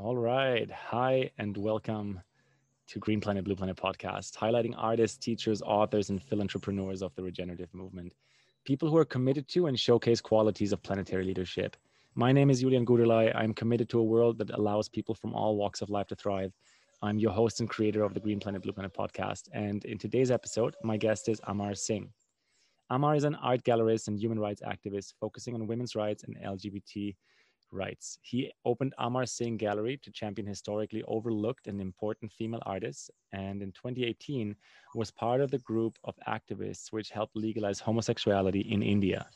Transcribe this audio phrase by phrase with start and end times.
[0.00, 0.70] All right.
[0.70, 2.20] Hi, and welcome
[2.86, 7.74] to Green Planet, Blue Planet podcast, highlighting artists, teachers, authors, and philanthropreneurs of the regenerative
[7.74, 8.14] movement.
[8.64, 11.76] People who are committed to and showcase qualities of planetary leadership.
[12.14, 13.34] My name is Julian Guderlei.
[13.34, 16.52] I'm committed to a world that allows people from all walks of life to thrive.
[17.02, 19.48] I'm your host and creator of the Green Planet, Blue Planet podcast.
[19.52, 22.12] And in today's episode, my guest is Amar Singh.
[22.90, 27.16] Amar is an art gallerist and human rights activist focusing on women's rights and LGBT
[27.70, 33.62] rights he opened Amar Singh Gallery to champion historically overlooked and important female artists, and
[33.62, 34.54] in 2018
[34.94, 39.26] was part of the group of activists which helped legalize homosexuality in India.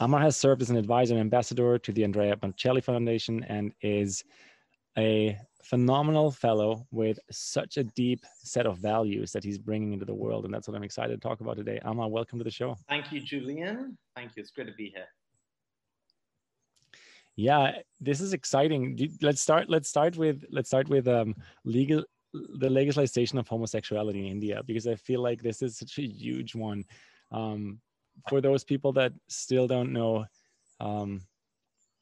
[0.00, 4.24] Amar has served as an advisor and ambassador to the Andrea Bocelli Foundation and is
[4.96, 10.14] a phenomenal fellow with such a deep set of values that he's bringing into the
[10.14, 10.44] world.
[10.44, 11.78] And that's what I'm excited to talk about today.
[11.82, 12.76] Amar, welcome to the show.
[12.88, 13.98] Thank you, Julian.
[14.16, 14.40] Thank you.
[14.40, 15.06] It's great to be here.
[17.36, 18.98] Yeah, this is exciting.
[19.22, 19.70] Let's start.
[19.70, 24.86] Let's start with let's start with um, legal the legalization of homosexuality in India because
[24.86, 26.84] I feel like this is such a huge one.
[27.32, 27.80] Um,
[28.28, 30.26] for those people that still don't know,
[30.80, 31.22] um,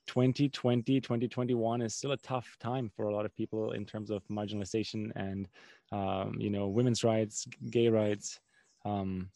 [0.06, 4.26] 2020, 2021 is still a tough time for a lot of people in terms of
[4.28, 5.48] marginalization and,
[5.92, 8.40] um, you know, women's rights, gay rights.
[8.84, 9.30] Um,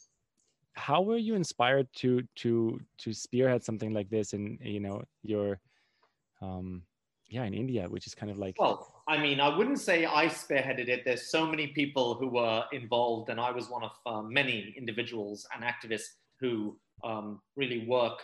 [0.75, 5.61] how were you inspired to to to spearhead something like this in you know your
[6.43, 6.83] um,
[7.29, 8.57] yeah, in India, which is kind of like.
[8.59, 11.03] Well, I mean, I wouldn't say I spearheaded it.
[11.05, 15.47] There's so many people who were involved, and I was one of uh, many individuals
[15.55, 16.09] and activists
[16.41, 18.21] who um, really work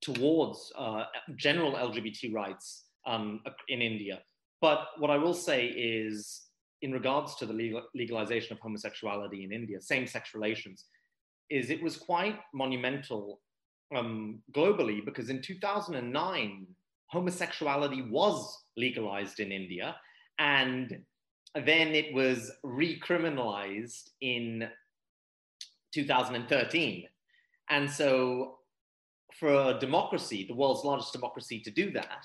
[0.00, 1.04] towards uh,
[1.36, 4.20] general LGBT rights um, in India.
[4.60, 6.42] But what I will say is,
[6.82, 10.86] in regards to the legal, legalization of homosexuality in India, same sex relations,
[11.50, 13.40] is it was quite monumental
[13.94, 16.66] um, globally because in 2009,
[17.10, 19.96] homosexuality was legalized in India,
[20.38, 21.02] and
[21.54, 24.68] then it was recriminalized in
[25.92, 27.06] 2013.
[27.68, 28.58] And so,
[29.38, 32.24] for a democracy, the world's largest democracy, to do that,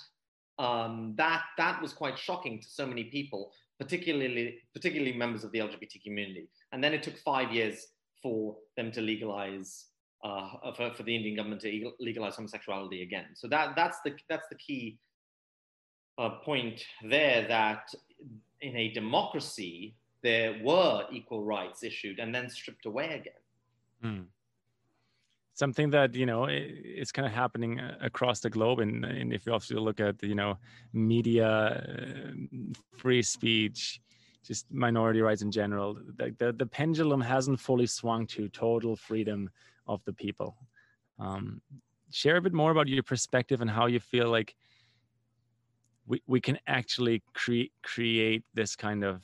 [0.57, 5.59] um, that that was quite shocking to so many people, particularly particularly members of the
[5.59, 6.47] LGBT community.
[6.71, 7.87] And then it took five years
[8.21, 9.85] for them to legalize
[10.25, 13.25] uh, for, for the Indian government to legalize homosexuality again.
[13.35, 14.97] So that that's the that's the key
[16.17, 17.47] uh, point there.
[17.47, 17.93] That
[18.61, 23.41] in a democracy there were equal rights issued and then stripped away again.
[24.01, 24.23] Hmm.
[25.53, 29.45] Something that you know is kind of happening uh, across the globe, and, and if
[29.45, 30.57] you also look at you know
[30.91, 32.31] media, uh,
[32.97, 34.01] free speech,
[34.43, 39.49] just minority rights in general, the, the, the pendulum hasn't fully swung to total freedom
[39.87, 40.55] of the people.
[41.19, 41.61] Um,
[42.11, 44.55] share a bit more about your perspective and how you feel like
[46.07, 49.23] we, we can actually create create this kind of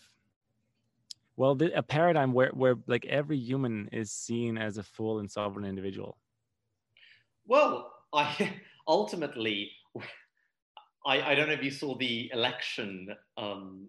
[1.35, 5.29] well the, a paradigm where where like every human is seen as a full and
[5.29, 6.17] sovereign individual
[7.45, 8.51] well i
[8.87, 9.71] ultimately
[11.05, 13.87] I, I don't know if you saw the election um,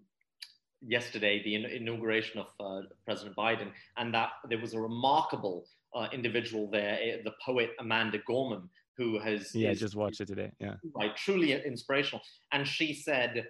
[0.81, 5.65] yesterday, the inauguration of uh, President Biden, and that there was a remarkable
[5.95, 10.27] uh, individual there, eh, the poet Amanda Gorman, who has yeah, is, just watched it
[10.27, 10.51] today.
[10.59, 12.21] Yeah, right, truly inspirational.
[12.51, 13.47] And she said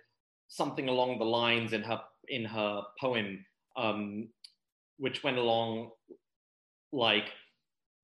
[0.47, 3.45] something along the lines in her in her poem,
[3.75, 4.29] um,
[4.97, 5.91] which went along
[6.91, 7.31] like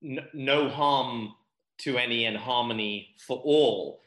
[0.02, 1.32] no harm
[1.78, 4.00] to any and harmony for all.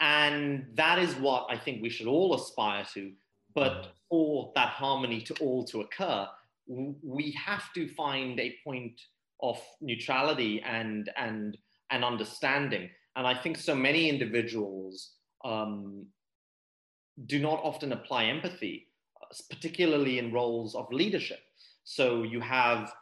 [0.00, 3.12] And that is what I think we should all aspire to.
[3.54, 6.28] But for that harmony to all to occur,
[6.66, 9.00] we have to find a point
[9.42, 11.56] of neutrality and and
[11.90, 12.90] and understanding.
[13.16, 15.12] And I think so many individuals
[15.44, 16.06] um,
[17.26, 18.88] do not often apply empathy,
[19.50, 21.40] particularly in roles of leadership.
[21.84, 22.92] So you have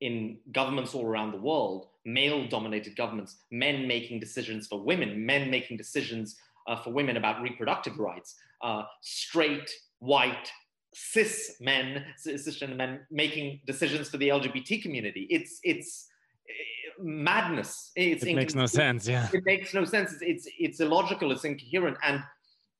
[0.00, 5.50] in governments all around the world, male dominated governments, men making decisions for women, men
[5.50, 6.36] making decisions
[6.66, 10.50] uh, for women about reproductive rights, uh, straight, white,
[10.94, 15.26] cis men, cisgender men making decisions for the LGBT community.
[15.30, 16.08] It's it's
[16.48, 17.92] eh, madness.
[17.96, 19.06] It's it makes no sense.
[19.06, 20.12] Yeah, it makes no sense.
[20.12, 21.32] It's it's, it's illogical.
[21.32, 22.22] It's incoherent, and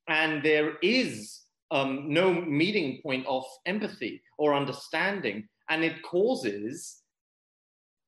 [0.08, 6.98] and there is um, no meeting point of empathy or understanding, and it causes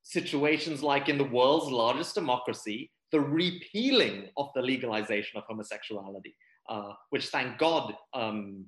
[0.03, 6.35] situations like in the world's largest democracy, the repealing of the legalization of homosexuality,
[6.69, 8.65] uh, which thank God um,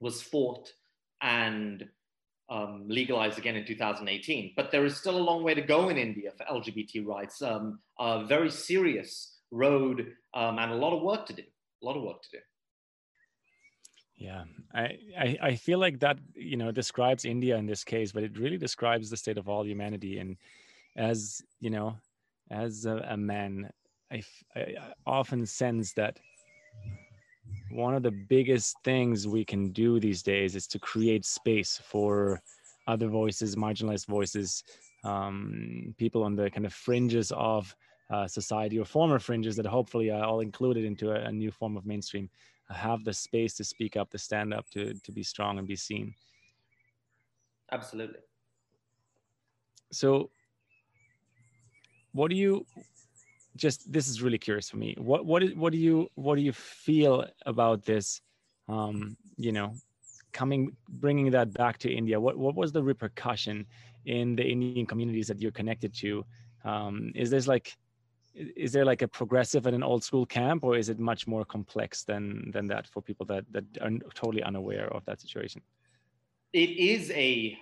[0.00, 0.72] was fought
[1.22, 1.88] and
[2.48, 4.52] um, legalized again in 2018.
[4.56, 7.40] But there is still a long way to go in India for LGBT rights.
[7.42, 11.42] Um, a very serious road um, and a lot of work to do.
[11.82, 12.38] A lot of work to do.
[14.16, 18.22] Yeah, I, I, I feel like that you know describes India in this case, but
[18.22, 20.18] it really describes the state of all humanity.
[20.18, 20.36] And
[20.96, 21.96] as you know,
[22.50, 23.70] as a, a man,
[24.12, 24.22] I,
[24.54, 26.20] I often sense that
[27.70, 32.40] one of the biggest things we can do these days is to create space for
[32.86, 34.62] other voices, marginalized voices,
[35.04, 37.74] um, people on the kind of fringes of
[38.10, 41.76] uh, society or former fringes that hopefully are all included into a, a new form
[41.76, 42.28] of mainstream
[42.70, 45.66] uh, have the space to speak up, to stand up, to to be strong and
[45.66, 46.14] be seen.
[47.72, 48.20] Absolutely.
[49.92, 50.30] So,
[52.12, 52.66] what do you?
[53.56, 54.94] Just this is really curious for me.
[54.98, 58.20] What what what do you what do you feel about this?
[58.68, 59.74] Um, you know,
[60.32, 62.20] coming bringing that back to India.
[62.20, 63.66] What what was the repercussion
[64.06, 66.24] in the Indian communities that you're connected to?
[66.64, 67.76] Um, is this like
[68.34, 71.44] is there like a progressive and an old school camp or is it much more
[71.44, 75.62] complex than than that for people that that are totally unaware of that situation
[76.52, 77.56] it is a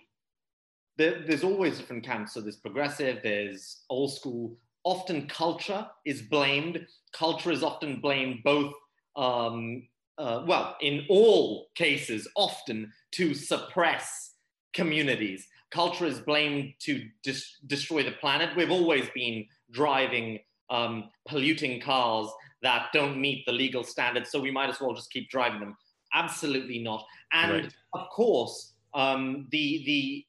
[0.96, 7.50] there's always different camps so there's progressive there's old school often culture is blamed culture
[7.50, 8.72] is often blamed both
[9.16, 9.86] um,
[10.18, 14.34] uh, well in all cases often to suppress
[14.74, 20.38] communities culture is blamed to dis- destroy the planet we've always been driving
[20.70, 22.28] um, polluting cars
[22.62, 25.76] that don't meet the legal standards, so we might as well just keep driving them.
[26.14, 27.04] Absolutely not.
[27.32, 27.74] And right.
[27.94, 30.24] of course, um, the the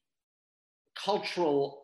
[1.01, 1.83] cultural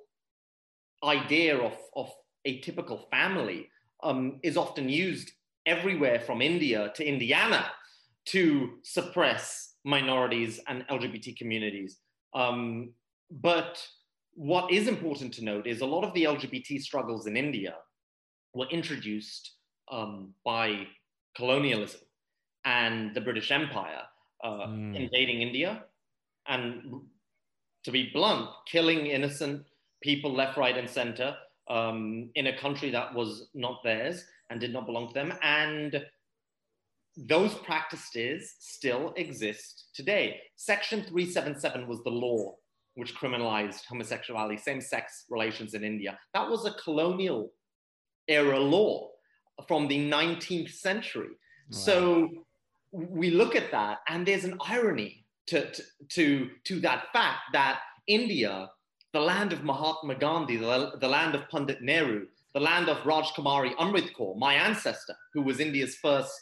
[1.04, 2.12] idea of, of
[2.46, 3.70] a typical family
[4.04, 5.32] um, is often used
[5.66, 7.66] everywhere from India to Indiana
[8.26, 11.98] to suppress minorities and LGBT communities.
[12.34, 12.92] Um,
[13.32, 13.86] but
[14.34, 17.76] what is important to note is a lot of the LGBT struggles in India
[18.54, 19.52] were introduced
[19.92, 20.88] um, by
[21.36, 22.02] colonialism
[22.66, 24.04] and the British Empire
[24.44, 24.96] uh, mm.
[24.96, 25.84] invading India
[26.48, 27.02] and,
[27.84, 29.66] to be blunt, killing innocent
[30.02, 31.36] people left, right, and center
[31.70, 35.34] um, in a country that was not theirs and did not belong to them.
[35.42, 36.04] And
[37.16, 40.40] those practices still exist today.
[40.56, 42.56] Section 377 was the law
[42.96, 46.18] which criminalized homosexuality, same sex relations in India.
[46.34, 47.52] That was a colonial
[48.28, 49.10] era law
[49.68, 51.30] from the 19th century.
[51.72, 51.78] Wow.
[51.78, 52.30] So
[52.92, 57.80] we look at that, and there's an irony to, to, to, to that fact that
[58.08, 58.70] India,
[59.14, 63.76] the land of Mahatma Gandhi, the, the land of Pandit Nehru, the land of Rajkumari
[63.76, 66.40] Amrit Kaur, my ancestor, who was India's first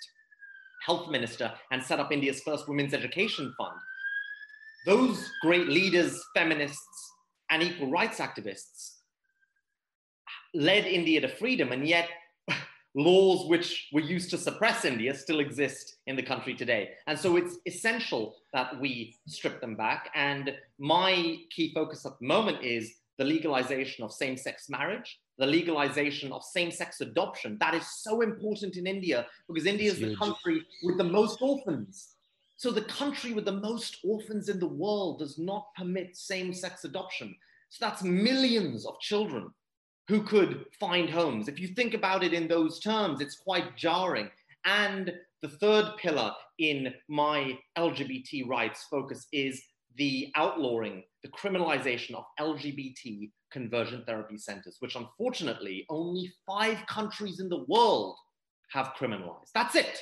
[0.86, 3.76] health minister and set up India's first women's education fund.
[4.86, 7.14] Those great leaders, feminists,
[7.50, 8.94] and equal rights activists
[10.54, 12.10] led India to freedom, and yet
[12.98, 16.90] laws which were used to suppress India still exist in the country today.
[17.06, 20.10] And so it's essential that we strip them back.
[20.16, 25.46] And my key focus at the moment is the legalization of same sex marriage, the
[25.46, 27.58] legalization of same sex adoption.
[27.60, 32.16] That is so important in India because India is the country with the most orphans.
[32.56, 36.84] So the country with the most orphans in the world does not permit same sex
[36.84, 37.36] adoption.
[37.70, 39.52] So that's millions of children
[40.08, 41.48] who could find homes.
[41.48, 44.30] If you think about it in those terms, it's quite jarring.
[44.66, 49.62] And the third pillar in my LGBT rights focus is
[49.96, 57.50] the outlawing, the criminalization of LGBT conversion therapy centers, which unfortunately only five countries in
[57.50, 58.16] the world
[58.72, 59.52] have criminalized.
[59.54, 60.00] That's it.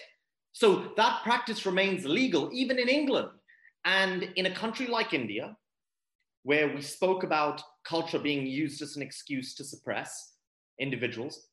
[0.51, 3.29] So that practice remains legal even in England.
[3.85, 5.55] And in a country like India,
[6.45, 10.33] where we spoke about culture being used as an excuse to suppress
[10.79, 11.47] individuals,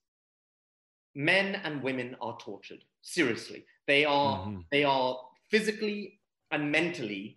[1.14, 2.84] men and women are tortured.
[3.00, 4.60] Seriously, they are mm-hmm.
[4.70, 5.18] they are
[5.50, 6.20] physically
[6.50, 7.36] and mentally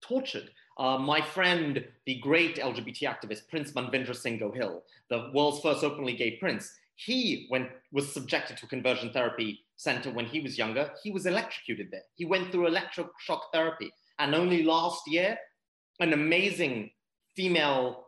[0.00, 0.50] tortured.
[0.78, 6.14] Uh, my friend, the great LGBT activist Prince Manvendra Singh Gohil, the world's first openly
[6.14, 10.92] gay prince, he when was subjected to a conversion therapy center when he was younger.
[11.02, 12.04] He was electrocuted there.
[12.14, 15.36] He went through electroshock therapy, and only last year
[16.00, 16.90] an amazing
[17.36, 18.06] female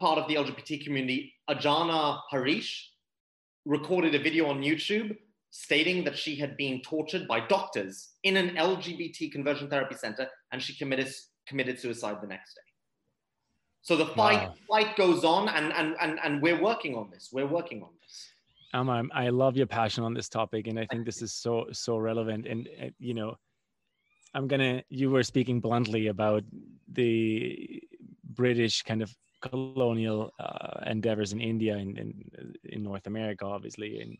[0.00, 2.90] part of the LGBT community, Anjana Harish,
[3.64, 5.16] recorded a video on YouTube
[5.50, 10.60] stating that she had been tortured by doctors in an LGBT conversion therapy center and
[10.60, 11.08] she committed,
[11.46, 12.60] committed suicide the next day.
[13.82, 14.54] So the fight, wow.
[14.68, 17.30] fight goes on and, and, and, and we're working on this.
[17.32, 18.28] We're working on this.
[18.74, 21.96] Um, I love your passion on this topic, and I think this is so so
[21.96, 22.44] relevant.
[22.48, 23.36] And uh, you know,
[24.34, 24.82] I'm gonna.
[24.88, 26.42] You were speaking bluntly about
[26.92, 27.82] the
[28.34, 34.16] British kind of colonial uh, endeavors in India and in, in, North America, obviously, and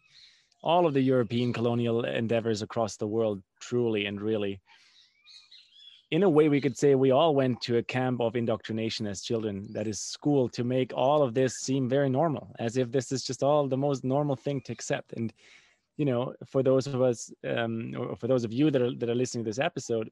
[0.62, 4.60] all of the European colonial endeavors across the world, truly and really.
[6.10, 9.22] In a way, we could say we all went to a camp of indoctrination as
[9.22, 13.10] children, that is school, to make all of this seem very normal, as if this
[13.10, 15.12] is just all the most normal thing to accept.
[15.14, 15.32] And,
[15.96, 19.08] you know, for those of us, um, or for those of you that are, that
[19.08, 20.10] are listening to this episode,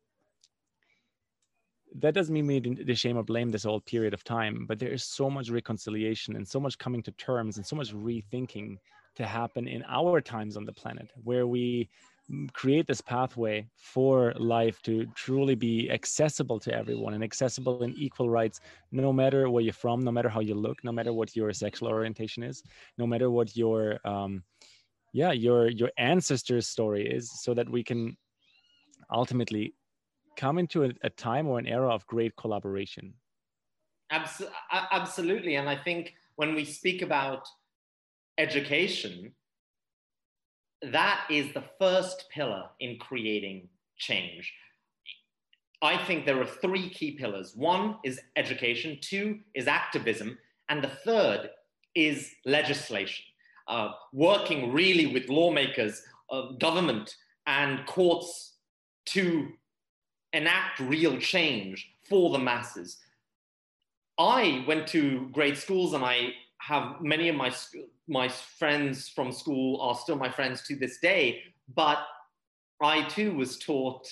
[1.97, 4.79] that doesn't mean we need to shame or blame this whole period of time, but
[4.79, 8.77] there is so much reconciliation and so much coming to terms and so much rethinking
[9.15, 11.89] to happen in our times on the planet where we
[12.31, 17.93] mm, create this pathway for life to truly be accessible to everyone and accessible in
[17.99, 18.61] equal rights
[18.91, 21.89] no matter where you're from no matter how you look no matter what your sexual
[21.89, 22.63] orientation is
[22.97, 24.43] no matter what your um
[25.13, 28.17] yeah your your ancestors story is so that we can
[29.11, 29.75] ultimately
[30.37, 33.13] come into a, a time or an era of great collaboration
[34.11, 37.47] absolutely and i think when we speak about
[38.39, 39.33] education,
[40.83, 44.53] that is the first pillar in creating change.
[45.81, 47.55] I think there are three key pillars.
[47.57, 50.39] One is education, two is activism,
[50.69, 51.51] and the third
[51.95, 53.25] is legislation.
[53.73, 58.57] Uh, working really with lawmakers, uh, government, and courts
[59.07, 59.49] to
[60.35, 62.99] enact real change for the masses.
[64.19, 67.51] I went to great schools and I have many of my
[68.09, 71.43] my friends from school are still my friends to this day
[71.75, 71.99] but
[72.81, 74.07] i too was taught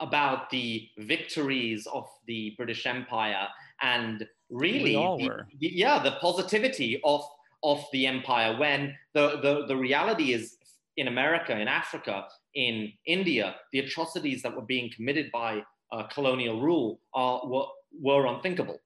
[0.00, 3.46] about the victories of the british empire
[3.82, 7.22] and really the, yeah the positivity of
[7.62, 10.56] of the empire when the, the the reality is
[10.96, 16.60] in america in africa in india the atrocities that were being committed by uh, colonial
[16.60, 17.66] rule are were,
[18.00, 18.78] were unthinkable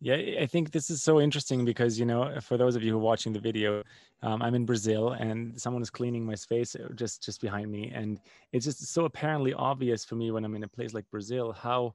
[0.00, 2.98] yeah, I think this is so interesting because, you know, for those of you who
[2.98, 3.82] are watching the video,
[4.22, 7.90] um, I'm in Brazil and someone is cleaning my space just just behind me.
[7.92, 8.20] And
[8.52, 11.94] it's just so apparently obvious for me when I'm in a place like Brazil how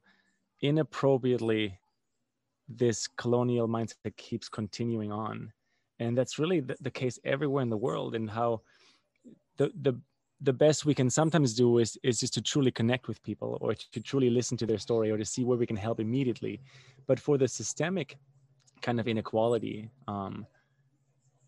[0.60, 1.78] inappropriately
[2.68, 5.52] this colonial mindset keeps continuing on.
[6.00, 8.62] And that's really the, the case everywhere in the world and how
[9.56, 9.98] the, the
[10.40, 13.74] the best we can sometimes do is is just to truly connect with people or
[13.74, 16.60] to truly listen to their story or to see where we can help immediately
[17.06, 18.16] but for the systemic
[18.82, 20.46] kind of inequality um,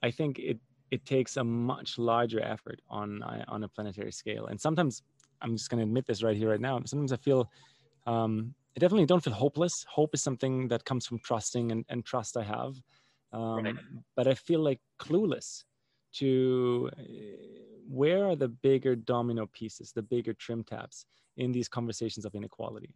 [0.02, 0.58] i think it
[0.90, 5.02] it takes a much larger effort on on a planetary scale and sometimes
[5.42, 7.50] i'm just going to admit this right here right now sometimes i feel
[8.06, 12.04] um, i definitely don't feel hopeless hope is something that comes from trusting and, and
[12.04, 12.74] trust i have
[13.32, 13.74] um, right.
[14.16, 15.64] but i feel like clueless
[16.12, 16.90] to
[17.88, 21.06] where are the bigger domino pieces, the bigger trim tabs
[21.36, 22.94] in these conversations of inequality?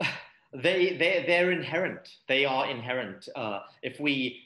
[0.54, 2.06] They, they, they're inherent.
[2.28, 3.26] They are inherent.
[3.34, 4.42] Uh, if, we,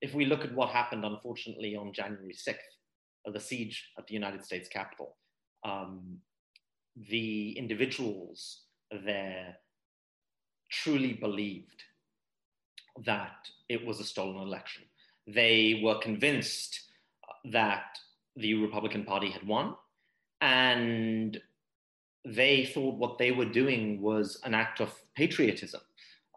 [0.00, 2.54] if we look at what happened, unfortunately, on January 6th,
[3.26, 5.16] uh, the siege at the United States Capitol,
[5.64, 6.18] um,
[6.96, 8.62] the individuals
[9.04, 9.56] there
[10.70, 11.84] truly believed
[13.04, 14.84] that it was a stolen election
[15.26, 16.80] they were convinced
[17.44, 17.98] that
[18.36, 19.74] the Republican Party had won,
[20.40, 21.40] and
[22.24, 25.80] they thought what they were doing was an act of patriotism.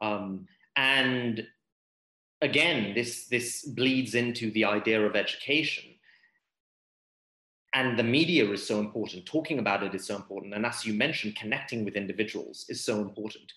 [0.01, 1.45] Um, and
[2.41, 5.92] again, this, this bleeds into the idea of education.
[7.74, 9.25] And the media is so important.
[9.25, 10.53] Talking about it is so important.
[10.53, 13.51] And as you mentioned, connecting with individuals is so important.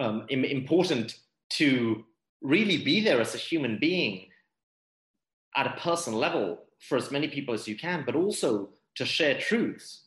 [0.00, 1.18] Um, important
[1.50, 2.04] to
[2.40, 4.28] really be there as a human being
[5.56, 9.38] at a personal level for as many people as you can, but also to share
[9.38, 10.04] truths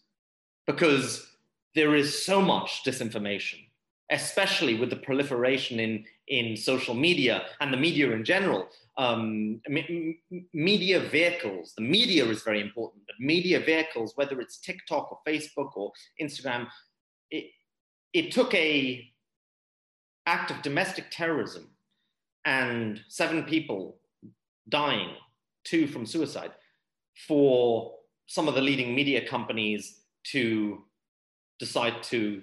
[0.66, 1.28] because
[1.76, 3.66] there is so much disinformation,
[4.12, 8.68] especially with the proliferation in, in social media and the media in general.
[8.98, 9.62] Um,
[10.54, 15.76] media vehicles, the media is very important, but media vehicles, whether it's TikTok or Facebook
[15.76, 16.68] or Instagram,
[17.30, 17.52] it,
[18.14, 19.08] it took a
[20.26, 21.70] act of domestic terrorism
[22.46, 24.00] and seven people
[24.70, 25.12] dying
[25.64, 26.52] two from suicide,
[27.28, 27.94] for
[28.26, 30.84] some of the leading media companies to
[31.60, 32.42] decide to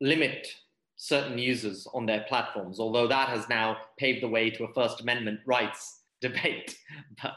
[0.00, 0.48] limit
[0.96, 5.00] certain users on their platforms, although that has now paved the way to a First
[5.00, 6.76] Amendment rights debate.
[7.22, 7.34] But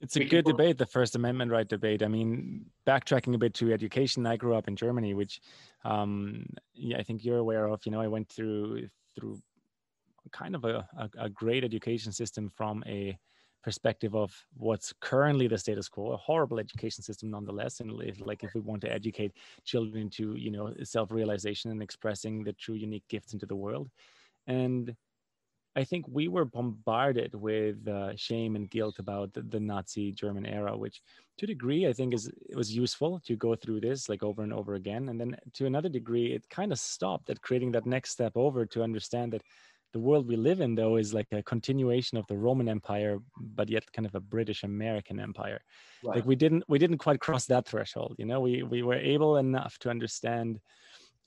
[0.00, 2.02] it's a good debate, the First Amendment right debate.
[2.02, 5.40] I mean, backtracking a bit to education, I grew up in Germany, which
[5.84, 7.84] um, yeah, I think you're aware of.
[7.84, 9.40] You know, I went through through
[10.30, 13.18] kind of a, a, a great education system from a
[13.68, 18.42] perspective of what's currently the status quo a horrible education system nonetheless and if, like
[18.42, 19.32] if we want to educate
[19.70, 23.86] children into you know self-realization and expressing the true unique gifts into the world
[24.46, 24.96] and
[25.76, 30.44] I think we were bombarded with uh, shame and guilt about the, the, Nazi German
[30.44, 31.00] era, which
[31.36, 34.42] to a degree I think is it was useful to go through this like over
[34.42, 35.08] and over again.
[35.08, 38.66] And then to another degree, it kind of stopped at creating that next step over
[38.66, 39.44] to understand that
[39.92, 43.68] the world we live in though is like a continuation of the Roman Empire, but
[43.68, 45.60] yet kind of a British American Empire.
[46.04, 46.16] Right.
[46.16, 48.16] Like we didn't we didn't quite cross that threshold.
[48.18, 50.60] You know, we we were able enough to understand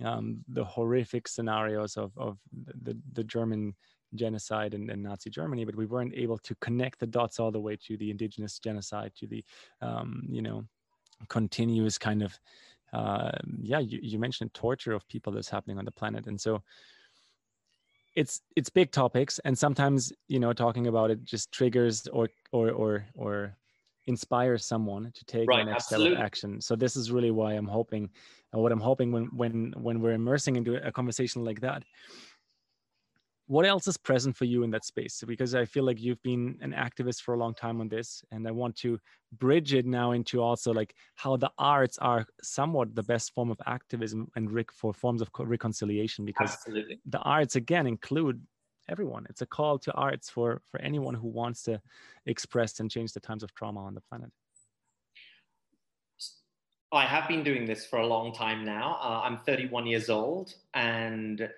[0.04, 2.38] um, the horrific scenarios of of
[2.84, 3.76] the the German
[4.16, 7.60] genocide in, in, Nazi Germany, but we weren't able to connect the dots all the
[7.60, 9.44] way to the indigenous genocide, to the,
[9.82, 10.66] um, you know,
[11.30, 12.38] continuous kind of,
[12.94, 16.28] uh, yeah, you, you mentioned torture of people that's happening on the planet.
[16.28, 16.62] And so
[18.16, 19.40] it's, it's big topics.
[19.46, 23.56] And sometimes, you know, talking about it just triggers or, or, or, or
[24.08, 26.12] inspires someone to take right, the next absolutely.
[26.12, 26.62] step of action.
[26.62, 28.10] So this is really why I'm hoping,
[28.54, 31.84] uh, what I'm hoping when, when, when we're immersing into a conversation like that,
[33.52, 36.58] what else is present for you in that space because i feel like you've been
[36.62, 38.98] an activist for a long time on this and i want to
[39.34, 43.60] bridge it now into also like how the arts are somewhat the best form of
[43.66, 47.02] activism and for forms of reconciliation because Absolutely.
[47.06, 48.42] the arts again include
[48.88, 51.82] everyone it's a call to arts for for anyone who wants to
[52.26, 54.32] express and change the times of trauma on the planet
[56.94, 59.00] I have been doing this for a long time now.
[59.02, 61.50] Uh, I'm 31 years old, and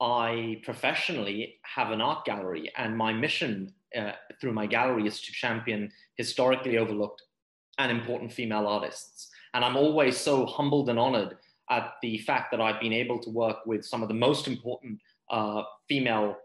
[0.00, 5.32] I professionally have an art gallery, and my mission uh, through my gallery is to
[5.32, 7.22] champion historically overlooked
[7.78, 9.30] and important female artists.
[9.52, 11.36] And I'm always so humbled and honored
[11.70, 15.00] at the fact that I've been able to work with some of the most important
[15.30, 16.36] uh, female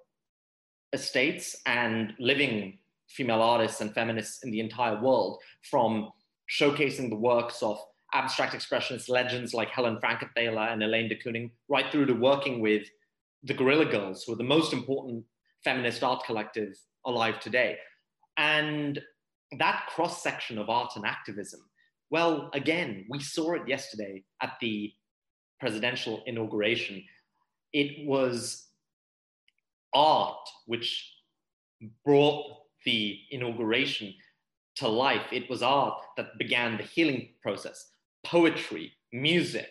[0.94, 2.78] estates and living
[3.10, 6.12] female artists and feminists in the entire world, from
[6.50, 7.80] showcasing the works of
[8.14, 12.88] abstract expressionist legends like Helen Frankenthaler and Elaine de Kooning, right through to working with
[13.44, 15.24] the Guerrilla Girls, who are the most important
[15.64, 16.74] feminist art collective
[17.06, 17.78] alive today.
[18.38, 19.00] And
[19.58, 21.62] that cross section of art and activism,
[22.10, 24.92] well, again, we saw it yesterday at the
[25.60, 27.04] presidential inauguration.
[27.74, 28.68] It was
[29.94, 31.12] art which
[32.06, 32.46] brought
[32.86, 34.14] the inauguration
[34.78, 35.26] to life.
[35.32, 37.92] It was art that began the healing process,
[38.24, 39.70] poetry, music,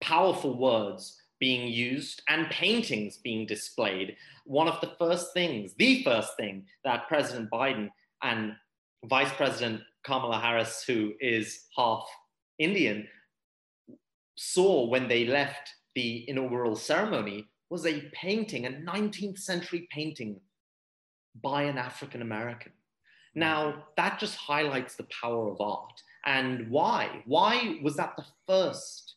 [0.00, 4.16] powerful words being used and paintings being displayed.
[4.46, 7.90] One of the first things, the first thing that President Biden
[8.22, 8.54] and
[9.04, 12.02] Vice President Kamala Harris, who is half
[12.58, 13.06] Indian,
[14.36, 20.40] saw when they left the inaugural ceremony was a painting, a 19th century painting
[21.42, 22.72] by an African American.
[23.34, 26.00] Now, that just highlights the power of art.
[26.24, 27.22] And why?
[27.26, 29.16] Why was that the first,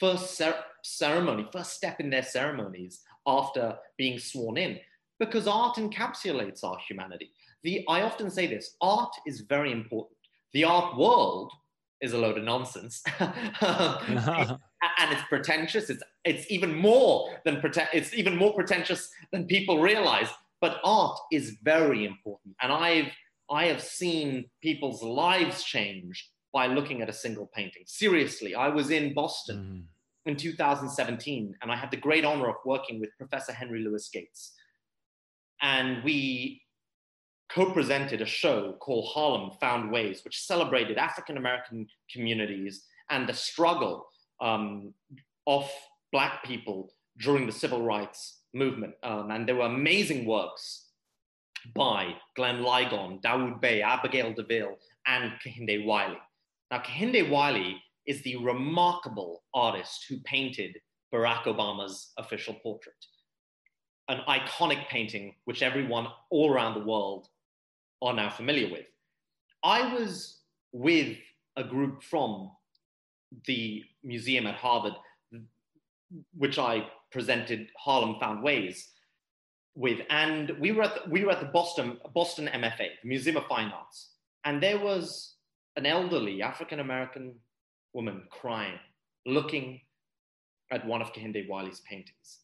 [0.00, 4.78] first cer- ceremony, first step in their ceremonies after being sworn in,
[5.18, 7.30] because art encapsulates our humanity.
[7.62, 10.18] The, I often say this art is very important.
[10.52, 11.52] The art world
[12.00, 13.02] is a load of nonsense.
[14.98, 15.88] and it's pretentious.
[15.88, 20.28] It's, it's even more than preten- it's even more pretentious than people realize.
[20.60, 22.54] But art is very important.
[22.60, 23.12] And I've
[23.50, 27.82] I have seen people's lives change by looking at a single painting.
[27.86, 29.91] Seriously, I was in Boston mm
[30.26, 34.52] in 2017, and I had the great honor of working with Professor Henry Louis Gates.
[35.60, 36.62] And we
[37.50, 43.34] co presented a show called Harlem Found Ways, which celebrated African American communities and the
[43.34, 44.06] struggle
[44.40, 44.94] um,
[45.46, 45.70] of
[46.12, 48.94] Black people during the civil rights movement.
[49.02, 50.86] Um, and there were amazing works
[51.74, 56.18] by Glenn Ligon, Dawoud Bey, Abigail DeVille, and Kehinde Wiley.
[56.70, 60.76] Now, Kehinde Wiley is the remarkable artist who painted
[61.12, 62.94] Barack Obama's official portrait,
[64.08, 67.28] an iconic painting which everyone all around the world
[68.00, 68.86] are now familiar with.
[69.62, 70.40] I was
[70.72, 71.16] with
[71.56, 72.50] a group from
[73.46, 74.94] the museum at Harvard,
[76.36, 78.88] which I presented Harlem Found Ways
[79.74, 83.36] with, and we were at the, we were at the Boston Boston MFA, the Museum
[83.36, 84.10] of Fine Arts,
[84.44, 85.36] and there was
[85.76, 87.34] an elderly African American
[87.92, 88.78] woman crying,
[89.26, 89.80] looking
[90.70, 92.40] at one of Kehinde Wiley's paintings.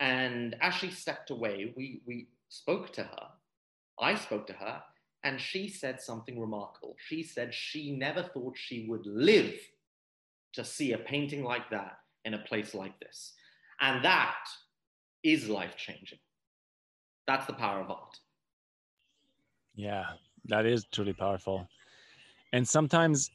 [0.00, 3.28] And as she stepped away, we, we spoke to her.
[3.98, 4.82] I spoke to her,
[5.24, 6.94] and she said something remarkable.
[6.98, 9.54] She said she never thought she would live
[10.52, 13.32] to see a painting like that in a place like this.
[13.80, 14.44] And that
[15.22, 16.18] is life changing.
[17.26, 18.18] That's the power of art.
[19.74, 20.04] Yeah,
[20.46, 21.68] that is truly powerful.
[22.52, 23.30] And sometimes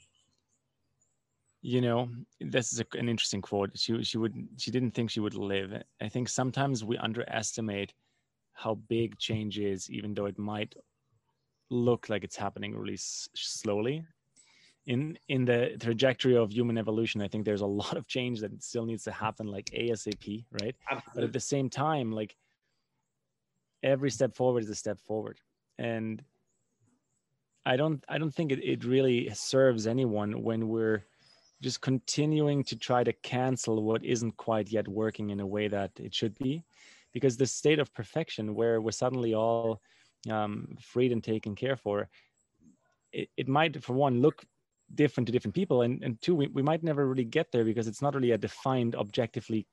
[1.61, 5.19] you know this is a, an interesting quote she she would she didn't think she
[5.19, 5.71] would live
[6.01, 7.93] i think sometimes we underestimate
[8.53, 10.75] how big change is, even though it might
[11.69, 14.05] look like it's happening really s- slowly.
[14.87, 18.61] In in the trajectory of human evolution, I think there's a lot of change that
[18.63, 20.75] still needs to happen, like ASAP, right?
[20.89, 21.11] Absolutely.
[21.15, 22.35] But at the same time, like
[23.83, 25.39] every step forward is a step forward,
[25.77, 26.23] and
[27.65, 31.03] I don't I don't think it, it really serves anyone when we're
[31.61, 35.91] just continuing to try to cancel what isn't quite yet working in a way that
[35.97, 36.63] it should be
[37.13, 39.81] because the state of perfection where we're suddenly all
[40.29, 42.07] um, freed and taken care for
[43.11, 44.43] it, it might for one look
[44.95, 47.87] different to different people and, and two we, we might never really get there because
[47.87, 49.65] it's not really a defined objectively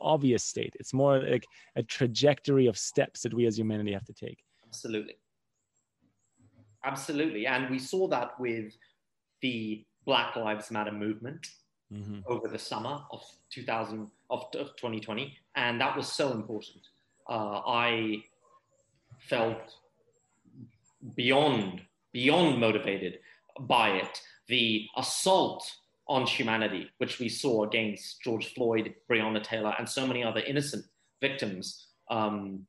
[0.00, 4.12] obvious state it's more like a trajectory of steps that we as humanity have to
[4.12, 4.38] take
[4.76, 5.16] Absolutely.
[6.84, 7.46] Absolutely.
[7.46, 8.76] And we saw that with
[9.40, 11.46] the Black Lives Matter movement
[11.92, 12.24] Mhm.
[12.26, 16.82] over the summer of 2000 of, of 2020 and that was so important.
[17.28, 18.22] Uh, i
[19.28, 19.76] felt
[21.14, 23.20] beyond beyond motivated
[23.60, 24.22] by it.
[24.48, 25.62] The assault
[26.08, 30.84] on humanity which we saw against george floyd breonna taylor and so many other innocent
[31.20, 32.64] victims um,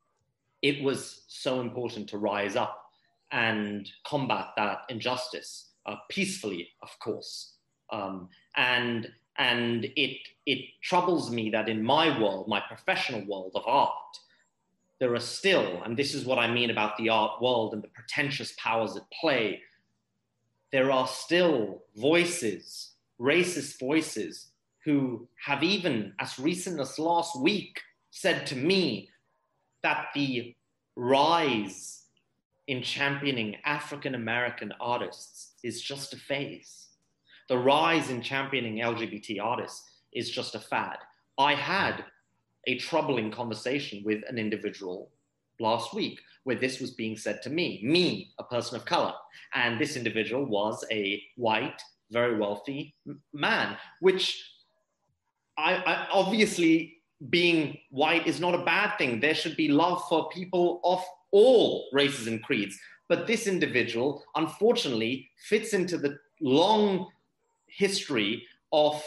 [0.64, 2.84] it was so important to rise up
[3.32, 5.67] and combat that injustice
[6.10, 7.54] peacefully of course.
[7.92, 13.64] Um, and and it it troubles me that in my world, my professional world of
[13.66, 14.18] art,
[15.00, 17.90] there are still, and this is what I mean about the art world and the
[17.90, 19.62] pretentious powers at play,
[20.72, 24.48] there are still voices, racist voices,
[24.84, 29.10] who have even as recent as last week said to me
[29.84, 30.56] that the
[30.96, 31.97] rise
[32.68, 36.88] in championing African American artists is just a phase
[37.48, 40.98] the rise in championing LGBT artists is just a fad.
[41.38, 42.04] I had
[42.66, 45.12] a troubling conversation with an individual
[45.60, 49.14] last week where this was being said to me, me, a person of color.
[49.54, 52.96] And this individual was a white, very wealthy
[53.34, 54.44] man, which
[55.58, 56.98] I, I obviously
[57.30, 59.20] being white is not a bad thing.
[59.20, 62.78] There should be love for people of all races and creeds.
[63.10, 67.08] But this individual, unfortunately, fits into the long
[67.68, 69.02] history of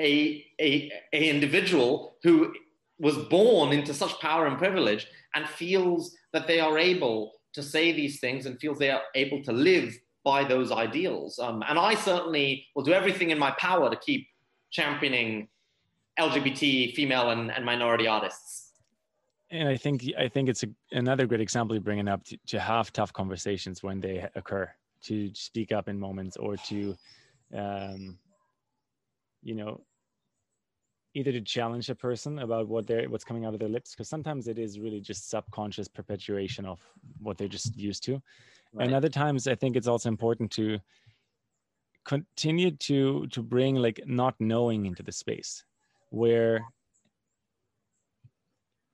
[0.00, 2.52] a, a, a individual who
[2.98, 7.92] was born into such power and privilege and feels that they are able to say
[7.92, 11.38] these things and feels they are able to live by those ideals.
[11.38, 14.26] Um, and I certainly will do everything in my power to keep
[14.70, 15.48] championing
[16.18, 18.69] LGBT, female, and, and minority artists.
[19.50, 22.60] And I think I think it's a, another great example you're bringing up to, to
[22.60, 24.70] have tough conversations when they occur,
[25.02, 26.96] to speak up in moments or to
[27.54, 28.18] um,
[29.42, 29.80] you know
[31.14, 34.08] either to challenge a person about what they're what's coming out of their lips because
[34.08, 36.80] sometimes it is really just subconscious perpetuation of
[37.20, 38.22] what they're just used to
[38.72, 38.86] right.
[38.86, 40.78] and other times i think it's also important to
[42.04, 45.64] continue to to bring like not knowing into the space
[46.10, 46.60] where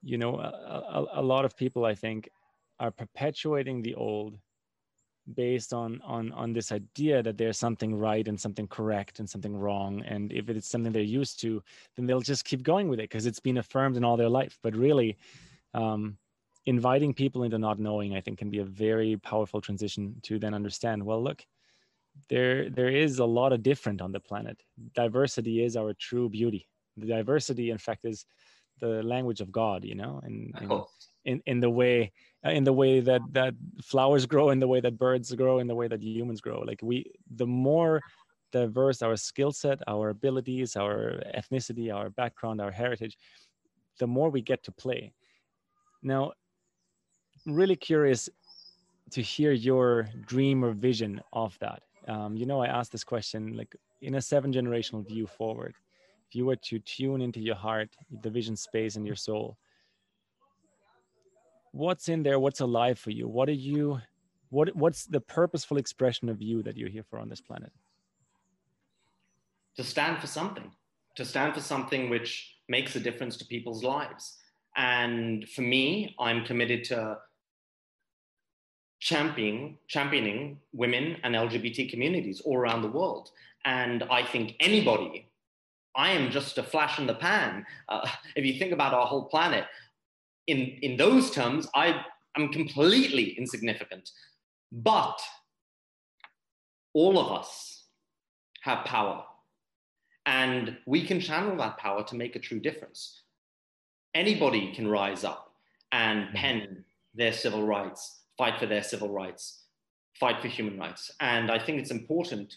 [0.07, 0.49] you know a,
[0.99, 2.29] a, a lot of people i think
[2.79, 4.39] are perpetuating the old
[5.35, 9.57] based on on on this idea that there's something right and something correct and something
[9.57, 10.01] wrong.
[10.07, 11.61] And if it's something they're used to
[11.97, 14.57] then they'll just keep going with it because it's been affirmed in all their life.
[14.63, 15.17] But really
[15.75, 16.17] um,
[16.65, 20.55] inviting people into not knowing i think can be a very powerful transition to then
[20.55, 21.45] understand well look
[22.29, 24.63] there there is a lot of different on the planet.
[24.95, 26.67] Diversity is our true beauty.
[26.97, 28.25] The diversity in fact is
[28.81, 30.73] the language of god you know and, and
[31.25, 32.13] in, in the way
[32.45, 35.75] in the way that that flowers grow in the way that birds grow in the
[35.75, 36.61] way that humans grow.
[36.61, 38.01] Like we the more
[38.53, 43.19] diverse our skill set our abilities our ethnicity our background our heritage
[43.99, 45.13] the more we get to play.
[46.03, 46.33] Now
[47.45, 48.29] really curious
[49.11, 51.83] to hear your dream or vision of that.
[52.09, 55.75] Um, you know i asked this question like in a seven generational view forward
[56.29, 57.91] if you were to tune into your heart
[58.23, 59.57] the vision space in your soul
[61.77, 62.39] what's in there?
[62.39, 63.29] What's alive for you?
[63.29, 64.01] What are you
[64.51, 67.73] what what's the purposeful expression of you that you're here for on this planet?
[69.77, 70.71] To stand for something
[71.17, 74.39] to stand for something which makes a difference to people's lives.
[74.77, 77.19] And for me i'm committed to
[78.99, 83.31] championing championing women and lgbt communities all around the world.
[83.65, 85.29] And i think anybody
[85.97, 89.25] i am just a flash in the pan uh, if you think about our whole
[89.25, 89.65] planet
[90.47, 92.05] in, in those terms, I
[92.37, 94.11] am completely insignificant.
[94.71, 95.21] But
[96.93, 97.85] all of us
[98.63, 99.25] have power,
[100.25, 103.23] and we can channel that power to make a true difference.
[104.15, 105.53] anybody can rise up
[105.93, 106.37] and Mm-hmm.
[106.37, 109.65] pen their civil rights, fight for their civil rights,
[110.21, 111.11] fight for human rights.
[111.21, 112.55] And I think it's important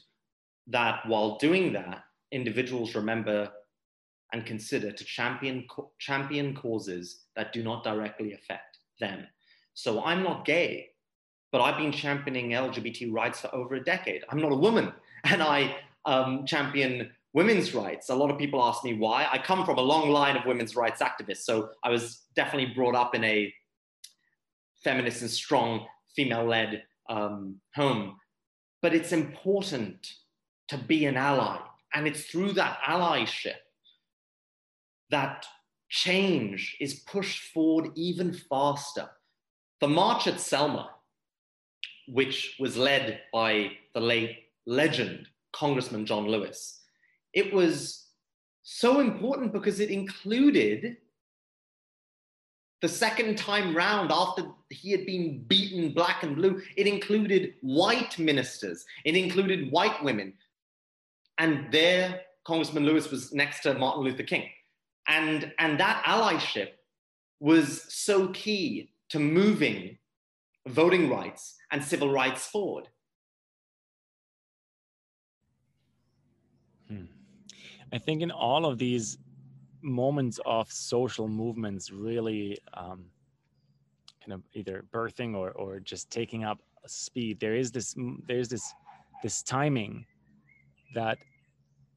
[0.67, 3.49] that while doing that, individuals remember
[4.33, 5.65] and consider to champion,
[5.97, 9.25] champion causes that do not directly affect them.
[9.73, 10.89] So I'm not gay,
[11.51, 14.23] but I've been championing LGBT rights for over a decade.
[14.29, 18.09] I'm not a woman, and I um, champion women's rights.
[18.09, 19.27] A lot of people ask me why.
[19.31, 22.95] I come from a long line of women's rights activists, so I was definitely brought
[22.95, 23.53] up in a
[24.83, 28.17] feminist and strong female-led um, home.
[28.81, 30.07] But it's important
[30.69, 31.59] to be an ally,
[31.93, 33.56] and it's through that allyship
[35.10, 35.45] that
[35.89, 39.10] change is pushed forward even faster.
[39.82, 40.91] The march at Selma,
[42.08, 46.82] which was led by the late legend Congressman John Lewis,
[47.34, 48.08] it was
[48.62, 50.97] so important because it included
[52.82, 58.17] the second time round after he had been beaten black and blue, it included white
[58.17, 60.34] ministers, it included white women.
[61.39, 64.49] And there, Congressman Lewis was next to Martin Luther King.
[65.08, 66.71] And, and that allyship
[67.39, 69.97] was so key to moving
[70.67, 72.89] voting rights and civil rights forward.
[76.89, 77.06] Hmm.
[77.93, 79.17] I think in all of these
[79.82, 83.06] moments of social movements, really um,
[84.21, 87.95] kind of either birthing or, or just taking up speed, there is this
[88.28, 88.73] there's this
[89.23, 90.06] this timing
[90.93, 91.17] that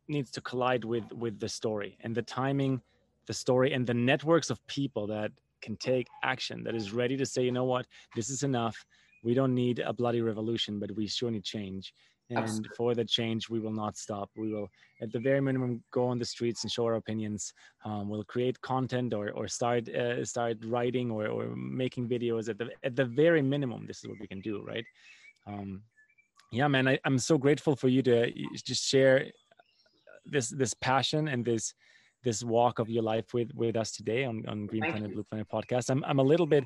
[0.09, 2.81] needs to collide with with the story and the timing,
[3.27, 7.25] the story, and the networks of people that can take action that is ready to
[7.25, 7.87] say, you know what,
[8.17, 8.85] this is enough.
[9.23, 11.95] We don't need a bloody revolution, but we sure need change.
[12.31, 12.71] And Absolutely.
[12.77, 14.31] for the change, we will not stop.
[14.37, 14.69] We will,
[15.03, 17.53] at the very minimum, go on the streets and show our opinions.
[17.85, 22.49] Um, we'll create content or, or start uh, start writing or, or making videos.
[22.49, 24.85] At the at the very minimum, this is what we can do, right?
[25.47, 25.83] Um,
[26.53, 28.33] yeah, man, I, I'm so grateful for you to
[28.65, 29.27] just share
[30.25, 31.75] this this passion and this
[32.25, 35.15] this walk of your life with with us today on, on Green Thank Planet you.
[35.17, 35.91] Blue Planet podcast.
[35.91, 36.65] I'm I'm a little bit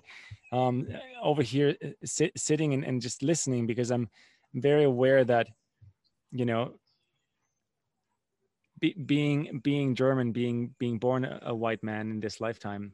[0.52, 0.86] um,
[1.22, 4.08] over here uh, sit, sitting and, and just listening because I'm
[4.54, 5.48] very aware that
[6.30, 6.74] you know
[8.78, 12.92] be, being being German, being being born a, a white man in this lifetime,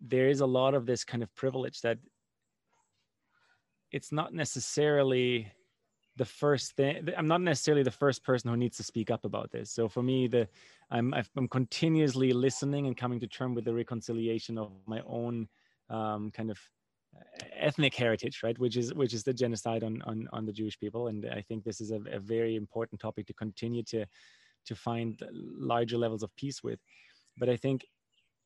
[0.00, 1.98] there is a lot of this kind of privilege that
[3.90, 5.52] it's not necessarily
[6.16, 9.50] the first thing i'm not necessarily the first person who needs to speak up about
[9.50, 9.70] this.
[9.70, 10.48] So for me the
[10.90, 15.48] i'm i'm continuously listening and coming to terms with the reconciliation of my own
[15.88, 16.58] um, kind of
[17.54, 18.58] ethnic heritage right?
[18.58, 21.08] Which is which is the genocide on on, on the jewish people.
[21.08, 24.04] And i think this is a, a very important topic to continue to
[24.66, 26.80] to find larger levels of peace with.
[27.38, 27.86] But i think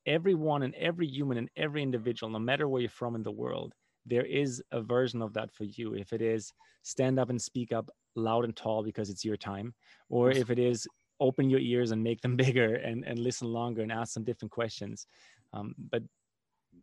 [0.07, 3.75] everyone and every human and every individual no matter where you're from in the world
[4.07, 5.95] there is a version of that for you.
[5.95, 9.75] If it is stand up and speak up loud and tall because it's your time.
[10.09, 10.87] Or if it is
[11.21, 14.53] open your ears and make them bigger and, and listen longer and ask some different
[14.53, 15.07] questions.
[15.53, 16.03] Um, but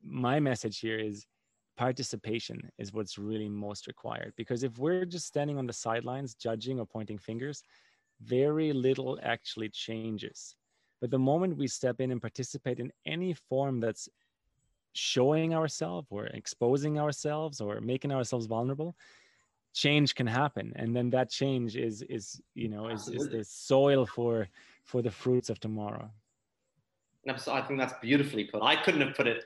[0.03, 1.25] my message here is
[1.77, 4.33] participation is what's really most required.
[4.37, 7.63] Because if we're just standing on the sidelines judging or pointing fingers
[8.21, 10.55] very little actually changes.
[11.01, 14.07] But the moment we step in and participate in any form that's
[14.93, 18.95] showing ourselves or exposing ourselves or making ourselves vulnerable
[19.73, 24.05] change can happen and then that change is is you know is, is the soil
[24.05, 24.47] for
[24.83, 26.09] for the fruits of tomorrow
[27.47, 28.61] I think that's beautifully put.
[28.61, 29.45] I couldn't have put it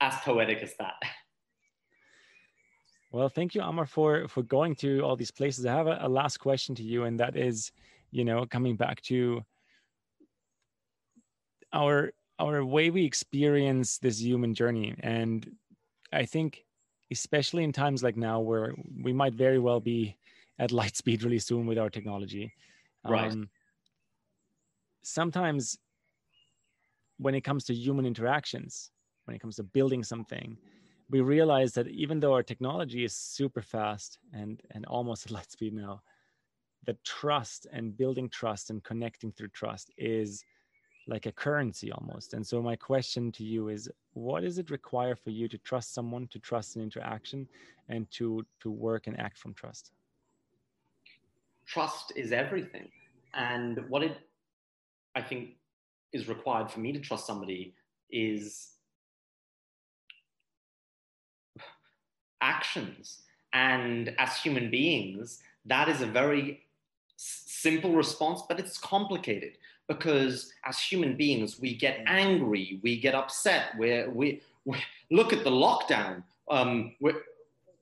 [0.00, 0.94] as poetic as that.
[3.12, 6.08] well thank you amar for for going to all these places i have a, a
[6.08, 7.72] last question to you and that is
[8.10, 9.42] you know coming back to
[11.72, 15.50] our our way we experience this human journey and
[16.12, 16.64] i think
[17.10, 20.16] especially in times like now where we might very well be
[20.58, 22.52] at light speed really soon with our technology
[23.06, 23.30] Right.
[23.30, 23.50] Um,
[25.02, 25.78] sometimes
[27.18, 28.90] when it comes to human interactions
[29.24, 30.56] when it comes to building something
[31.10, 35.50] we realize that even though our technology is super fast and and almost at light
[35.50, 36.02] speed now
[36.84, 40.44] the trust and building trust and connecting through trust is
[41.06, 42.34] like a currency almost.
[42.34, 45.94] And so my question to you is what does it require for you to trust
[45.94, 47.48] someone, to trust an interaction
[47.88, 49.92] and to to work and act from trust?
[51.66, 52.88] Trust is everything.
[53.34, 54.16] And what it,
[55.14, 55.56] I think,
[56.12, 57.74] is required for me to trust somebody
[58.10, 58.70] is
[62.40, 63.22] actions.
[63.52, 66.60] And as human beings, that is a very
[67.16, 69.52] simple response, but it's complicated
[69.88, 72.04] because as human beings, we get mm.
[72.08, 73.76] angry, we get upset.
[73.78, 74.78] We're, we, we
[75.10, 76.22] look at the lockdown.
[76.50, 76.94] Um,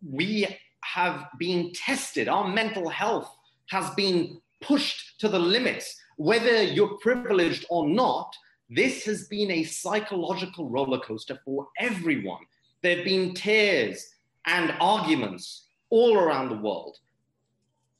[0.08, 0.46] we
[0.84, 2.28] have been tested.
[2.28, 3.36] Our mental health
[3.66, 6.00] has been pushed to the limits.
[6.16, 8.34] Whether you're privileged or not,
[8.68, 12.42] this has been a psychological roller coaster for everyone.
[12.82, 14.14] There have been tears
[14.46, 16.98] and arguments all around the world.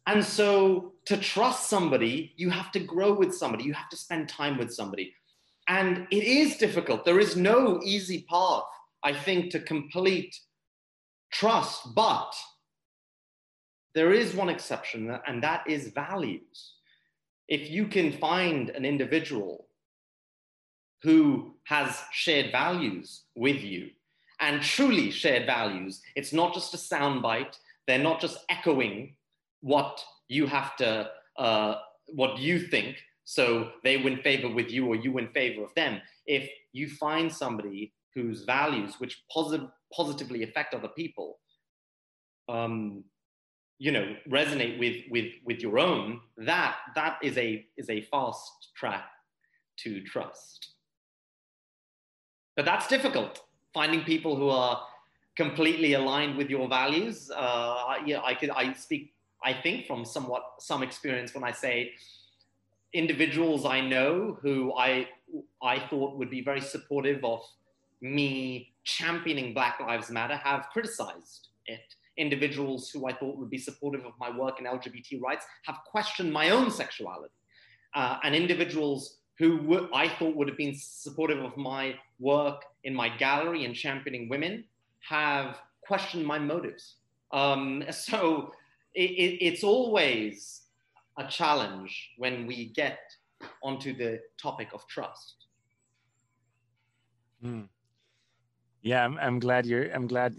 [0.07, 4.29] And so to trust somebody, you have to grow with somebody, you have to spend
[4.29, 5.15] time with somebody.
[5.69, 7.05] And it is difficult.
[7.05, 8.65] There is no easy path,
[9.03, 10.37] I think, to complete
[11.33, 12.35] trust, but
[13.95, 16.75] there is one exception, and that is values.
[17.49, 19.67] If you can find an individual
[21.03, 23.91] who has shared values with you
[24.41, 29.17] and truly shared values, it's not just a soundbite, they're not just echoing
[29.63, 31.77] what you have to, uh,
[32.09, 36.01] what you think, so they win favor with you or you win favor of them.
[36.27, 41.39] If you find somebody whose values, which posit- positively affect other people,
[42.49, 43.05] um,
[43.79, 48.71] you know, resonate with with with your own, that that is a is a fast
[48.77, 49.07] track
[49.79, 50.75] to trust.
[52.57, 53.43] But that's difficult.
[53.73, 54.87] Finding people who are
[55.37, 57.31] completely aligned with your values.
[57.31, 61.93] Uh, yeah, I could I speak I think from somewhat some experience when I say
[62.93, 65.09] individuals I know who I
[65.63, 67.41] I thought would be very supportive of
[68.01, 71.95] me championing Black Lives Matter have criticized it.
[72.19, 76.33] Individuals who I thought would be supportive of my work in LGBT rights have questioned
[76.33, 77.33] my own sexuality.
[77.95, 83.09] Uh, and individuals who I thought would have been supportive of my work in my
[83.09, 84.65] gallery and championing women
[85.09, 86.97] have questioned my motives.
[87.33, 88.53] Um, so
[88.95, 90.63] it, it, it's always
[91.19, 92.99] a challenge when we get
[93.63, 95.47] onto the topic of trust.
[97.45, 97.69] Mm.
[98.83, 99.91] Yeah, I'm, I'm glad you're.
[99.93, 100.37] I'm glad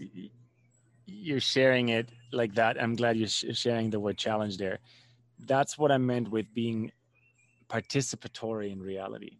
[1.06, 2.80] you're sharing it like that.
[2.80, 4.78] I'm glad you're sh- sharing the word challenge there.
[5.38, 6.90] That's what I meant with being
[7.68, 9.38] participatory in reality,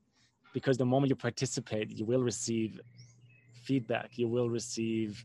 [0.53, 2.81] because the moment you participate, you will receive
[3.65, 4.19] feedback.
[4.19, 5.25] You will receive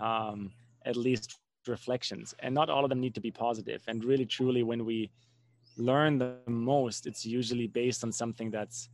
[0.00, 0.50] um,
[0.84, 3.82] at least reflections and not all of them need to be positive.
[3.88, 5.10] And really truly when we
[5.76, 8.88] learn the most it's usually based on something that's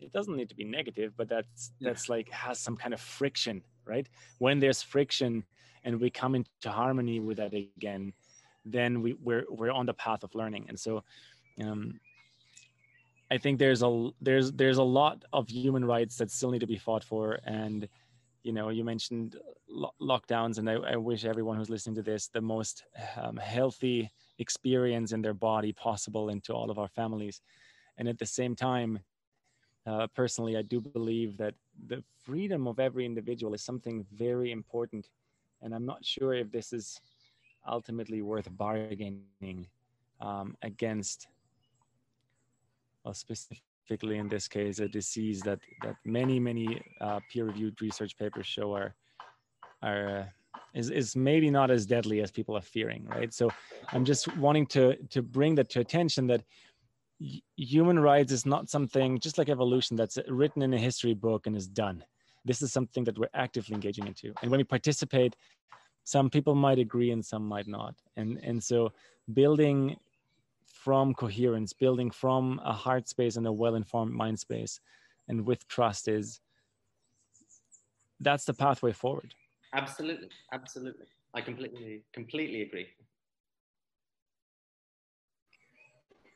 [0.00, 1.88] it doesn't need to be negative but that's yeah.
[1.88, 4.08] that's like has some kind of friction right?
[4.38, 5.44] When there's friction
[5.84, 8.12] and we come into harmony with that again
[8.64, 10.66] then we, we're we're on the path of learning.
[10.68, 11.04] And so
[11.62, 12.00] um,
[13.30, 16.66] i think there's a there's there's a lot of human rights that still need to
[16.66, 17.88] be fought for and
[18.46, 19.36] you know you mentioned
[19.68, 22.84] lo- lockdowns and I, I, wish everyone who's listening to this the most
[23.20, 27.40] um, healthy experience in their body possible into all of our families.
[27.98, 29.00] And at the same time
[29.84, 31.54] uh, personally i do believe that
[31.88, 35.10] the freedom of every individual is something very important.
[35.60, 37.00] And i'm not sure if this is
[37.66, 39.66] ultimately worth bargaining
[40.20, 41.26] um, against
[43.02, 48.16] well, specific particularly in this case, a disease that that many many uh, peer-reviewed research
[48.18, 48.94] papers show are
[49.82, 50.24] are uh,
[50.74, 53.32] is is maybe not as deadly as people are fearing, right?
[53.32, 53.50] So
[53.92, 56.42] I'm just wanting to to bring that to attention that
[57.56, 61.56] human rights is not something just like evolution that's written in a history book and
[61.56, 62.04] is done.
[62.44, 65.36] This is something that we're actively engaging into, and when we participate,
[66.04, 68.92] some people might agree and some might not, and and so
[69.32, 69.96] building
[70.86, 74.74] from coherence, building from a heart space and a well-informed mind space,
[75.28, 76.40] and with trust is
[78.20, 79.34] that's the pathway forward.
[79.74, 81.06] Absolutely, absolutely.
[81.34, 82.86] I completely, completely agree.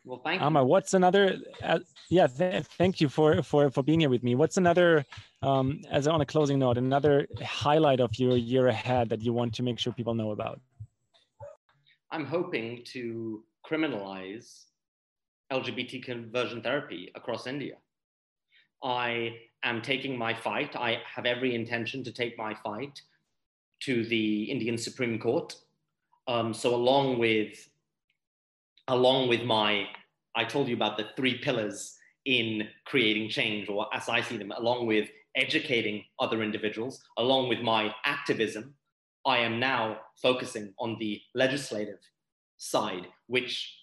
[0.04, 0.46] Well, thank you.
[0.46, 1.24] Amma, what's another?
[1.62, 4.34] Uh, yeah, th- thank you for for for being here with me.
[4.34, 4.88] What's another,
[5.42, 5.66] um,
[5.98, 7.14] as on a closing note, another
[7.64, 10.58] highlight of your year ahead that you want to make sure people know about?
[12.10, 14.64] I'm hoping to criminalize
[15.52, 17.74] LGBT conversion therapy across India.
[18.82, 20.74] I am taking my fight.
[20.76, 23.00] I have every intention to take my fight
[23.80, 25.54] to the Indian Supreme Court.
[26.28, 27.68] Um, so along with
[28.88, 29.86] along with my,
[30.34, 34.50] I told you about the three pillars in creating change, or as I see them,
[34.50, 38.74] along with educating other individuals, along with my activism,
[39.24, 42.00] I am now focusing on the legislative
[42.60, 43.74] side, which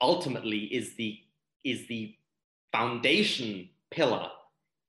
[0.00, 1.18] ultimately is the
[1.64, 2.14] is the
[2.72, 4.28] foundation pillar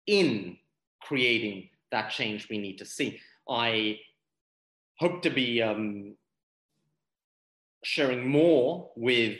[0.07, 0.57] in
[1.01, 3.19] creating that change we need to see.
[3.47, 3.99] I
[4.97, 6.15] hope to be um,
[7.83, 9.37] sharing more with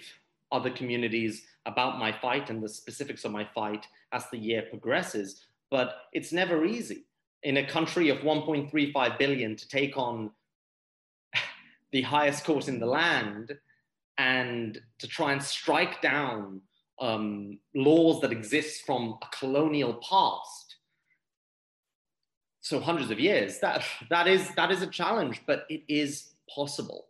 [0.52, 5.46] other communities about my fight and the specifics of my fight as the year progresses.
[5.70, 7.06] But it's never easy
[7.44, 10.32] in a country of 1.35 billion to take on
[11.92, 13.58] the highest court in the land
[14.20, 16.61] and to try and strike down
[16.99, 20.76] um, laws that exist from a colonial past.
[22.59, 27.07] So hundreds of years that that is that is a challenge but it is possible.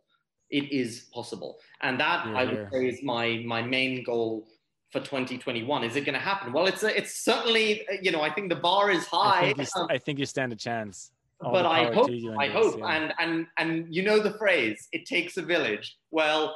[0.48, 1.58] It is possible.
[1.82, 3.02] And that i would say is.
[3.02, 4.46] my my main goal
[4.92, 6.52] for 2021 is it going to happen?
[6.52, 9.68] Well it's a, it's certainly you know i think the bar is high i think
[9.74, 11.10] you, I think you stand a chance.
[11.42, 12.08] All but i hope
[12.38, 12.94] i this, hope yeah.
[12.94, 15.96] and and and you know the phrase it takes a village.
[16.12, 16.54] Well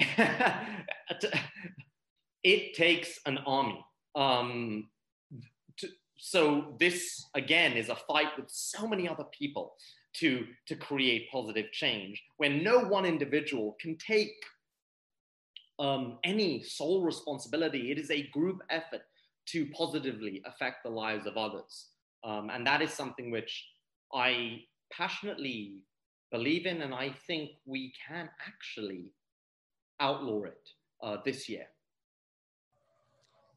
[2.42, 3.84] it takes an army
[4.14, 4.88] um,
[5.76, 9.74] to, so this again is a fight with so many other people
[10.12, 14.34] to to create positive change when no one individual can take
[15.78, 17.90] um, any sole responsibility.
[17.90, 19.02] It is a group effort
[19.46, 21.88] to positively affect the lives of others.
[22.22, 23.66] Um, and that is something which
[24.12, 25.78] I passionately
[26.30, 29.12] believe in, and I think we can actually
[30.00, 30.68] outlaw it
[31.02, 31.66] uh, this year.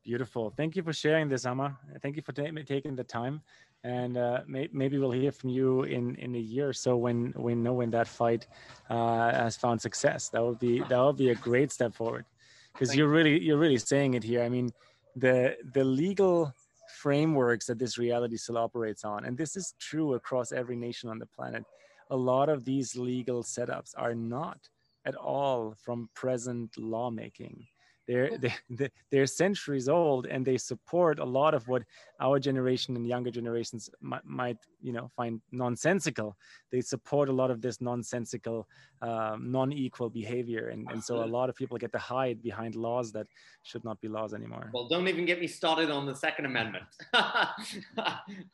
[0.04, 0.54] Beautiful.
[0.56, 1.78] Thank you for sharing this, Amma.
[2.02, 3.42] Thank you for taking the time.
[3.86, 7.34] And uh, may maybe we'll hear from you in, in a year or so when
[7.38, 8.48] we know when that fight
[8.90, 10.30] uh, has found success.
[10.30, 12.26] That would be that would be a great step forward,
[12.72, 14.42] because you're really you're really saying it here.
[14.42, 14.72] I mean,
[15.18, 16.54] the the legal
[17.02, 21.20] frameworks that this reality still operates on, and this is true across every nation on
[21.20, 21.66] the planet.
[22.10, 24.60] A lot of these legal setups are not
[25.06, 27.68] at all from present lawmaking.
[28.08, 28.32] They're,
[28.70, 31.84] they're, they're centuries old and they support a lot of what
[32.20, 36.36] our generation and younger generations might, might you know find nonsensical.
[36.72, 38.68] They support a lot of this nonsensical
[39.02, 43.12] um, non-equal behavior and, and so a lot of people get to hide behind laws
[43.14, 43.28] that
[43.64, 44.70] should not be laws anymore.
[44.74, 46.86] Well don't even get me started on the second amendment.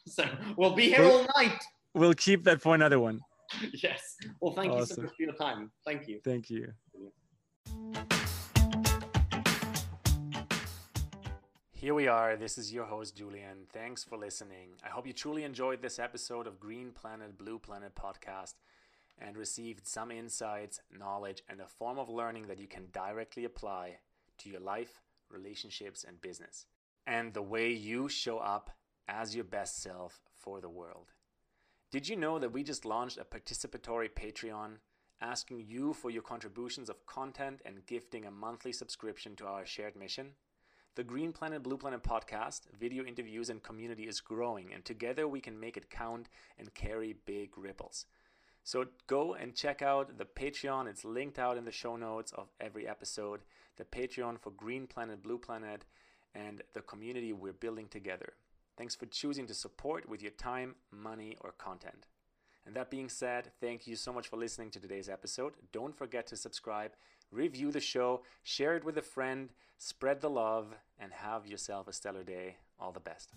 [0.05, 0.25] So
[0.57, 1.61] we'll be here we'll, all night.
[1.93, 3.21] we'll keep that for another one
[3.73, 4.81] yes well thank awesome.
[4.81, 6.71] you so much for your time thank you thank you
[11.71, 12.35] Here we are.
[12.35, 13.59] This is your host, Julian.
[13.71, 14.71] Thanks for listening.
[14.85, 18.55] I hope you truly enjoyed this episode of Green Planet, Blue Planet podcast
[19.21, 23.97] and received some insights, knowledge, and a form of learning that you can directly apply
[24.39, 26.65] to your life, relationships, and business,
[27.05, 28.71] and the way you show up
[29.07, 31.11] as your best self for the world.
[31.91, 34.73] Did you know that we just launched a participatory Patreon
[35.21, 39.95] asking you for your contributions of content and gifting a monthly subscription to our shared
[39.95, 40.33] mission?
[40.93, 45.41] The Green Planet Blue Planet podcast, video interviews, and community is growing, and together we
[45.41, 46.29] can make it count
[46.59, 48.05] and carry big ripples.
[48.63, 50.87] So go and check out the Patreon.
[50.87, 53.39] It's linked out in the show notes of every episode.
[53.77, 55.85] The Patreon for Green Planet, Blue Planet,
[56.35, 58.33] and the community we're building together.
[58.79, 62.07] Thanks for choosing to support with your time, money, or content.
[62.65, 65.55] And that being said, thank you so much for listening to today's episode.
[65.73, 66.91] Don't forget to subscribe
[67.29, 71.93] review the show, share it with a friend, spread the love, and have yourself a
[71.93, 72.55] stellar day.
[72.79, 73.33] All the best.